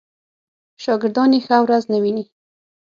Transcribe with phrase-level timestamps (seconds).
[0.83, 2.25] شاګردان یې ښه ورځ نه ویني.